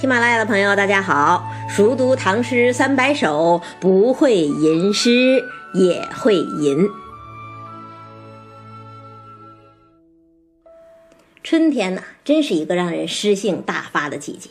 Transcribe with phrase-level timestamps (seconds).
[0.00, 1.44] 喜马拉雅的朋友，大家好！
[1.68, 5.44] 熟读唐诗三百首，不会吟诗
[5.74, 6.88] 也会吟。
[11.44, 14.48] 春天呢，真是一个让人诗兴大发的季节。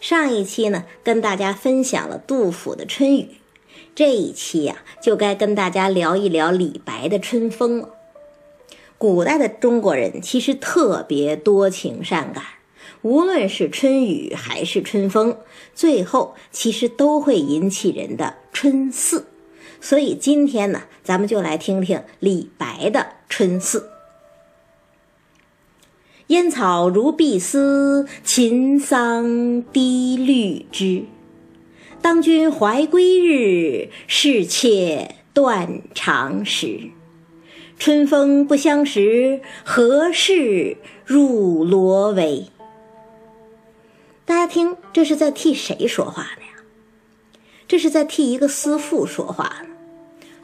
[0.00, 3.22] 上一期呢，跟大家分享了杜甫的《春雨》，
[3.94, 7.90] 这一期呀，就该跟大家聊一聊李白的《春风》了。
[8.96, 12.42] 古代的中国人其实特别多情善感，
[13.02, 15.36] 无论是春雨还是春风，
[15.74, 19.26] 最后其实都会引起人的春思。
[19.80, 23.80] 所以今天呢，咱们就来听听李白的《春思》。
[26.28, 31.04] 烟草如碧丝，秦桑低绿枝。
[32.00, 36.90] 当君怀归日，是妾断肠时。
[37.78, 42.46] 春风不相识，何事入罗帷？
[44.26, 46.62] 大家听，这是在替谁说话呢？
[47.68, 49.68] 这是在替一个思妇说话呢。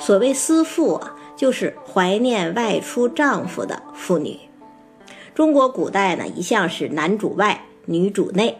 [0.00, 4.36] 所谓思妇啊，就是怀念外出丈夫的妇女。
[5.32, 8.58] 中国古代呢，一向是男主外，女主内，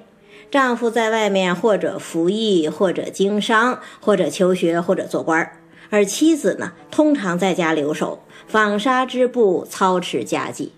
[0.52, 5.56] 丈夫在外面或者服役，或者经商，或者求学，或者做官儿，
[5.90, 10.72] 而妻子呢，通常在家留守，纺纱织布，操持家计。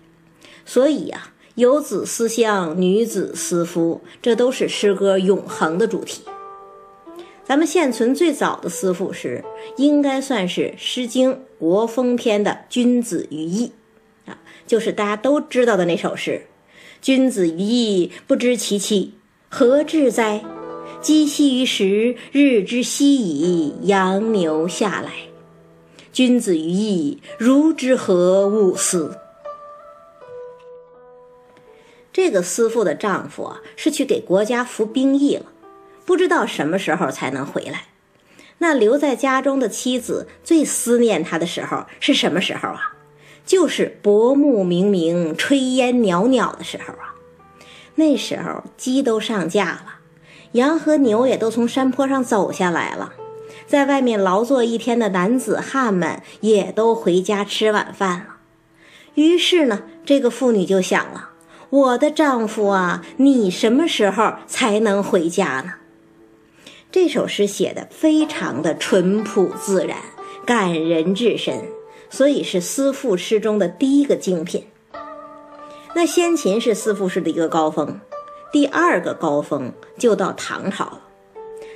[0.65, 6.21] 所以呀，游子思乡，女子思夫，这都是诗歌永恒的主题。
[7.43, 9.43] 咱们现存最早的思妇诗，
[9.75, 13.73] 应该算是《诗经·国风篇》的《君子于义》。
[14.65, 16.43] 就是大家都知道的那首诗
[17.01, 19.15] ：“君子于义，不知其妻，
[19.49, 20.41] 何至哉？
[21.01, 25.11] 积兮于时，日之夕矣，羊牛下来。
[26.13, 29.17] 君子于义，如之何勿思？”
[32.13, 35.45] 这个思妇的丈夫，是去给国家服兵役了，
[36.05, 37.85] 不知道什么时候才能回来。
[38.57, 42.93] 那留在家中的妻子最思念他的时候是什么时候啊？
[43.43, 47.15] 就是薄暮冥冥、炊烟袅袅的时候啊，
[47.95, 49.95] 那时候鸡都上架了，
[50.51, 53.13] 羊和牛也都从山坡上走下来了，
[53.65, 58.35] 在外面劳作一天的男子汉们也都回家吃晚饭了。
[59.15, 61.30] 于是呢，这个妇女就想了：
[61.71, 65.75] 我的丈夫啊，你什么时候才能回家呢？
[66.91, 69.97] 这首诗写的非常的淳朴自然，
[70.45, 71.63] 感人至深。
[72.09, 74.65] 所以是思妇诗中的第一个精品。
[75.95, 78.01] 那先秦是思妇诗的一个高峰，
[78.51, 81.01] 第二个高峰就到唐朝了。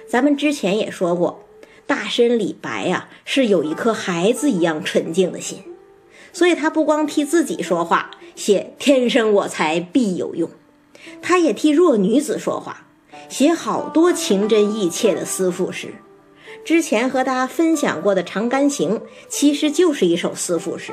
[0.05, 1.45] 咱们之前也说过，
[1.87, 5.63] 大诗人李白呀是有一颗孩子一样纯净的心，
[6.35, 10.49] 所以他不光替自己说话，写“天生我材必有用”，
[11.23, 12.87] 他也替弱女子说话，
[13.29, 15.93] 写好多情真意切的思妇诗。
[16.65, 20.91] 之前和大家分享过的《长干行》，其实就是一首思妇诗。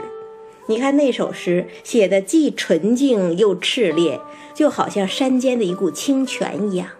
[0.68, 4.20] 你看那首诗写的既纯净又炽烈，
[4.54, 6.90] 就好像山间的一股清泉一样。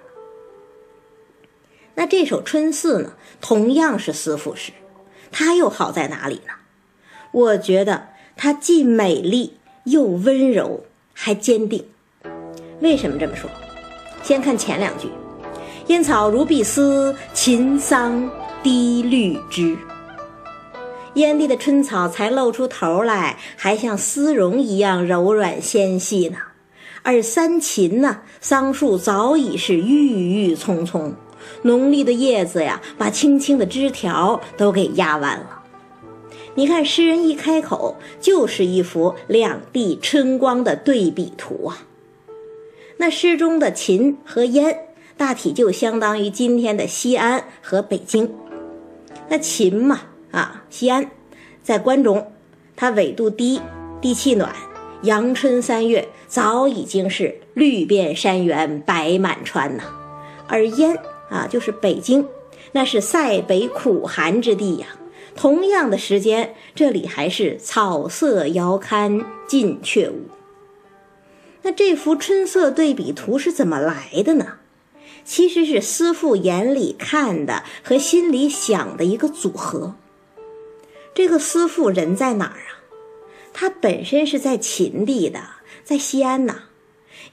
[1.95, 4.73] 那这首《春思》呢，同样是思妇诗，
[5.31, 6.55] 它又好在哪里呢？
[7.31, 9.55] 我觉得它既美丽
[9.85, 11.85] 又温柔，还坚定。
[12.81, 13.49] 为什么这么说？
[14.23, 15.09] 先看前两句
[15.89, 18.31] ：“烟草如碧丝，秦桑。”
[18.63, 19.77] 低绿枝，
[21.15, 26.39] 烟蒂的春草才露出头来，还像丝绒一样柔软纤细呢。
[27.03, 31.13] 而三秦呢，桑树早已是郁郁葱葱，
[31.63, 35.62] 浓绿的叶子呀，把青青的枝条都给压弯了。
[36.55, 41.87] 你看，诗人一开口就是一幅两地春光的对比图啊。
[42.99, 48.31] 那诗中的秦和燕，大体就相当于今天的西安和北京。
[49.29, 51.11] 那秦嘛，啊，西安，
[51.63, 52.31] 在关中，
[52.77, 53.61] 它纬度低，
[54.01, 54.55] 地气暖，
[55.05, 59.85] 阳春三月早已经是绿遍山原，白满川呐。
[60.47, 60.99] 而燕
[61.31, 62.29] 啊，就是北京，
[62.73, 64.87] 那是塞北苦寒之地呀。
[65.35, 70.27] 同样的时间，这里还是草色遥看，近却无。
[71.63, 74.59] 那这幅春色对比图是怎么来的呢？
[75.25, 79.95] 其实是思妇眼里看的和心里想的一个组合。
[81.15, 82.83] 这个思妇人在哪儿啊？
[83.53, 85.41] 她本身是在秦地的，
[85.85, 86.65] 在西安呐。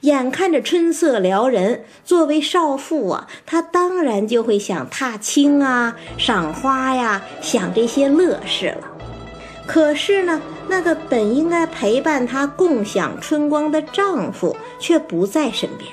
[0.00, 8.88] 眼看着春色撩人，作为少妇啊，她当然就会想踏青啊、赏花呀，想这些乐事了。
[9.66, 15.92] 可是呢，那个本应该陪伴她共享春光的丈夫却不在身边。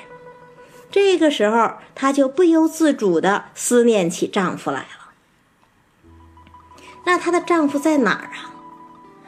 [0.90, 5.12] 这个时候，她就不由自主的思念起丈夫来了。
[7.04, 8.56] 那她的丈夫在哪儿啊？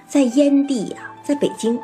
[0.08, 1.78] 在燕地呀，在北京。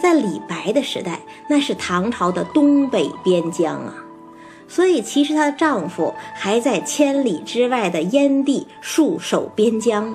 [0.00, 3.94] 在李白的时代，那是唐朝的东北边疆啊，
[4.68, 10.14] 所以其实她的丈夫还在千里之外的燕地戍守边疆。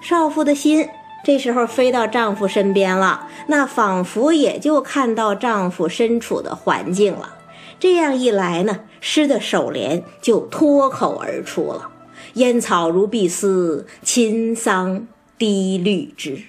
[0.00, 0.88] 少妇的心
[1.24, 7.36] 这时候飞到丈夫身边了，那仿佛也就看到丈夫身处的环境了。
[7.80, 11.90] 这样一来呢，诗的首联就脱口而出了
[12.34, 15.06] ：“烟草如碧丝，秦桑
[15.38, 16.42] 低绿枝。”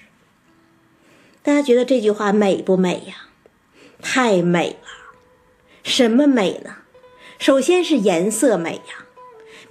[1.46, 3.28] 大家觉得这句话美不美呀？
[4.02, 4.90] 太美了！
[5.84, 6.78] 什么美呢？
[7.38, 9.06] 首先是颜色美呀。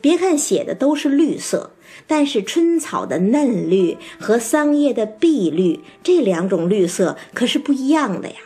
[0.00, 1.72] 别看写的都是绿色。
[2.06, 8.36] 但是春草的嫩绿和桑叶的碧绿这两种绿色可是不一样的呀，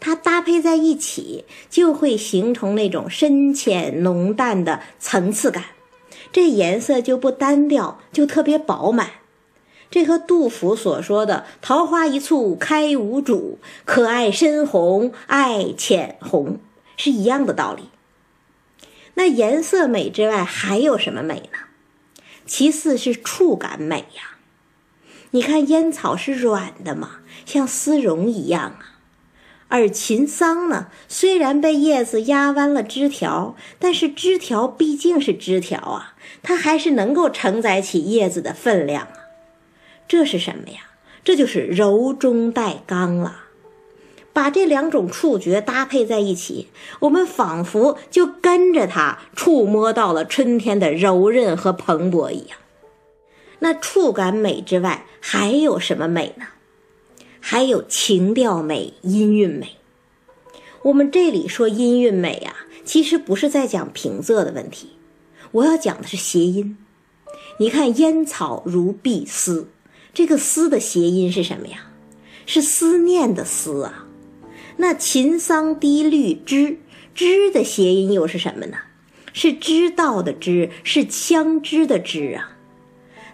[0.00, 5.64] 它搭配在一起就会形成那种深浅浓淡的层次感，
[6.32, 9.10] 这颜色就不单调，就特别饱满。
[9.94, 16.58] 这和杜甫所说的“桃花一簇开无主，可爱深红爱浅红”
[16.98, 17.84] 是一样的道理。
[19.14, 21.58] 那颜色美之外还有什么美呢？
[22.44, 24.38] 其次是触感美呀，
[25.30, 28.98] 你看烟草是软的嘛，像丝绒一样啊，
[29.68, 39.20] 而秦桑呢，虽然被叶子压弯了枝条，但是枝条毕竟是枝条啊，它还是能够承载起叶子的分量啊。
[40.06, 40.80] 这是什么呀？
[41.24, 43.40] 这就是柔中带刚了。
[44.32, 46.68] 把这两种触觉搭配在一起，
[47.00, 52.58] 我们仿佛就跟着它触摸到了春天的柔韧和蓬勃一样。
[53.60, 56.46] 那触感美之外，还有什么美呢？
[57.40, 59.76] 还有情调美、音韵美。
[60.82, 64.90] 我们这里说音韵美呀，其实不是在讲平仄的问题，
[65.52, 66.76] 我要讲的是谐音。
[67.58, 69.68] 你看“烟草如碧丝”，
[70.14, 71.90] 这个“思”的谐音是什么呀？
[72.46, 74.06] 是思念的“思”啊。
[74.76, 76.78] 那秦桑低绿枝，
[77.14, 78.76] 枝的谐音又是什么呢？
[79.32, 82.56] 是知道的知，是相知的知啊。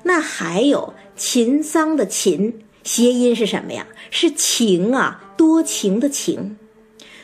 [0.04, 3.86] 那还有秦桑的秦，谐音是什么呀？
[4.10, 6.56] 是情啊，多情的情。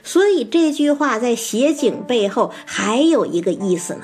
[0.03, 4.03] 所以这句话在写景背后还有一个意思呢。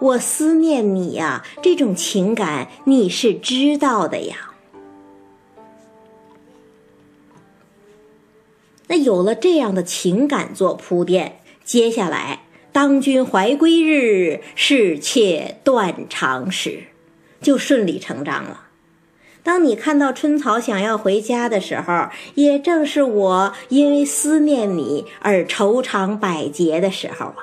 [0.00, 4.49] 我思念你呀，这种情感你是知道的呀。
[8.90, 12.40] 那有了这样的情感做铺垫，接下来
[12.72, 16.88] “当君怀归日，是妾断肠时”，
[17.40, 18.66] 就顺理成章了。
[19.44, 27.36] 当你看到春草想要回家的时候，也正是我因为思念你而愁肠百结的时候啊。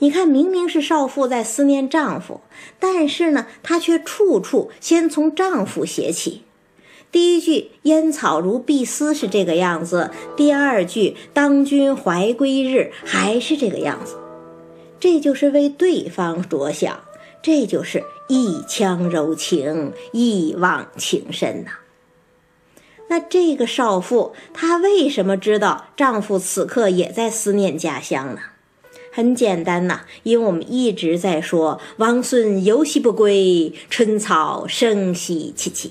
[0.00, 2.40] 你看，明明是少妇在思念丈夫，
[2.80, 6.42] 但是呢，她却处处先从丈夫写起。
[7.10, 14.18] 第一句“烟草如碧丝”是这个样子，第二句“当君怀归日”还是这个样子，
[15.00, 17.00] 这就是为对方着想，
[17.42, 21.70] 这就是一腔柔情，一往情深呐。
[23.08, 28.40] 那这个少妇她为什么知道丈夫此刻也在思念家乡呢？
[29.10, 35.90] 很简单呐，因为我们一直在说“王孙犹系不归，春草生兮萋萋”。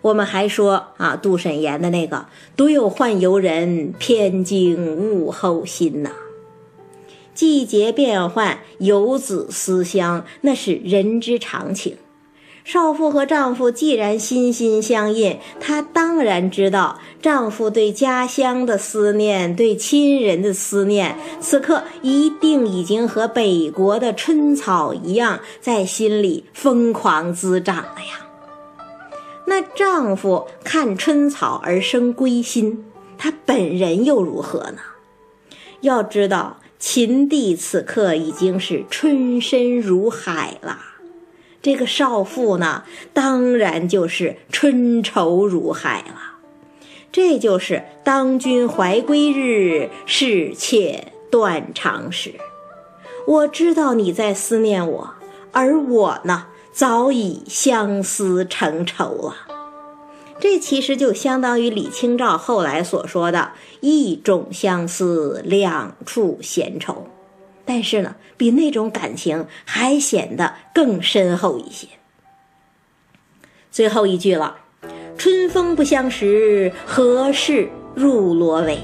[0.00, 2.26] 我们还说啊，杜审言的那个
[2.56, 6.10] “独有宦游人，偏惊物候心”呐。
[7.34, 11.96] 季节变换，游子思乡，那是人之常情。
[12.64, 28.27] 少妇和丈夫既然心心相印，她当然知道丈夫对家乡的思念，对亲人的思念，此刻一定已经和北国的春草一样，在心里疯狂滋长了呀。
[29.60, 32.84] 那丈夫看春草而生归心，
[33.18, 34.78] 他本人又如何呢？
[35.80, 40.78] 要知道，秦地此刻已经是春深如海了，
[41.60, 46.38] 这个少妇呢，当然就是春愁如海了。
[47.10, 52.34] 这就是“当君怀归日，是妾断肠时”。
[53.26, 55.14] 我知道你在思念我，
[55.50, 56.46] 而我呢？
[56.78, 59.48] 早已相思成仇啊，
[60.38, 63.50] 这其实就相当于李清照后来所说的
[63.82, 67.08] “一种相思，两处闲愁”，
[67.66, 71.88] 但是呢，比那种感情还显得更深厚一些。
[73.72, 74.58] 最后一句了
[75.18, 78.78] ：“春风不相识，何事入罗帷？”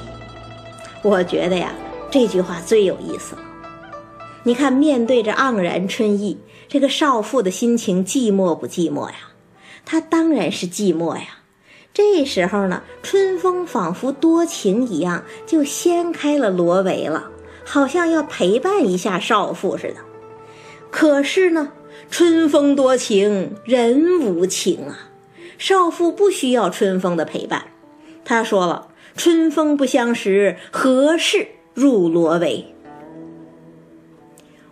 [1.03, 1.73] 我觉得呀。
[2.11, 3.43] 这句话最有意思了。
[4.43, 6.39] 你看，面对着盎然春意，
[6.75, 9.15] 这个少妇的心情寂寞不寂寞呀？
[9.85, 11.39] 她当然是寂寞呀。
[11.93, 17.31] 这时候呢，春风仿佛多情一样，就掀开了罗帷了，
[17.65, 19.99] 好像要陪伴一下少妇似的。
[20.91, 21.71] 可是呢，
[22.11, 25.11] 春风多情，人无情啊。
[25.57, 27.67] 少妇不需要春风的陪伴，
[28.25, 32.65] 她说了：“春风不相识，何事入罗帷？”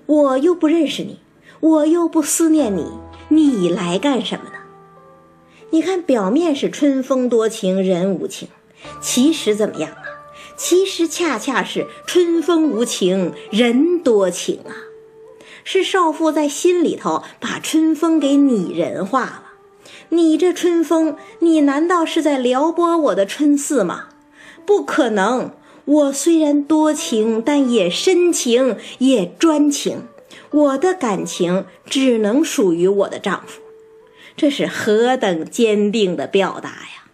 [0.06, 1.20] 我又不认识你，
[1.62, 2.90] 我又不思念你，
[3.28, 4.56] 你来干什么呢？
[5.70, 8.48] 你看，表面是春风多情，人无情，
[9.00, 10.02] 其实怎么样啊？
[10.56, 14.74] 其实恰恰是春风无情，人多情啊！
[15.62, 19.42] 是少妇在心里头把春风给拟人化了。
[20.08, 24.08] 你这春风，你难道是在撩拨我的春似吗？
[24.66, 25.52] 不可能。
[25.84, 30.08] 我虽然多情，但也深情，也专情。
[30.52, 33.62] 我的感情只能属于我的丈夫，
[34.36, 37.08] 这是何等坚定的表达呀！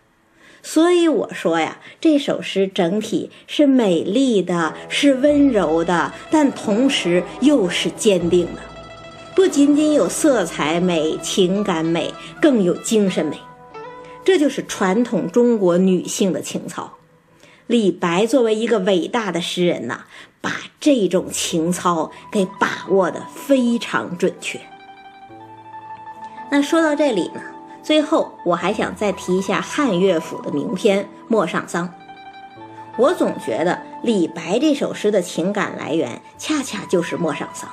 [0.60, 8.60] 所以我说呀，这首诗整体是美丽的，是温柔的，但同时又是坚定的。
[9.36, 13.38] 不仅仅有色彩美、情感美，更有精神美。
[14.24, 16.97] 这就是传统中国女性的情操。
[17.68, 20.00] 李白作为一个伟大的诗人呐，
[20.40, 24.58] 把这种情操给把握的非常准确。
[26.50, 27.42] 那说到这里呢，
[27.82, 31.86] 最后我还想再提一下汉乐府的名篇《陌上桑》。
[32.96, 37.68] 我总觉得李白这首诗的情感来源，恰恰就是《陌上桑》。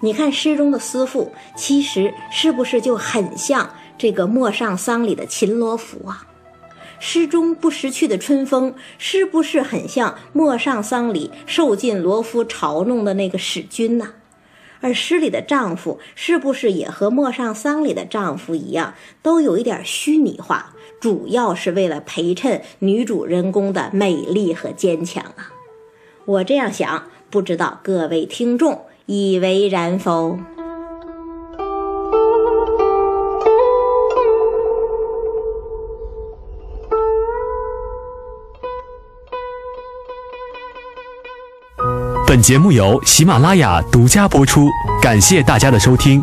[0.00, 6.26] 你看诗中的思妇，其实是不是就很像这个《陌上桑》里的秦罗浮啊？
[6.98, 14.14] 诗中不识趣的春风，是不是很像《陌上桑》里受尽罗敷嘲弄的那个使君呢？
[14.80, 25.52] 而诗里的丈夫，是不是也和《陌上桑》里的丈夫一样，都有一点虚拟化，主要是为了陪衬女主人公的美丽和坚强啊？
[26.26, 30.38] 我这样想，不知道各位听众以为然否？
[42.36, 44.68] 本节目由喜马拉雅独家播出，
[45.00, 46.22] 感谢大家的收听。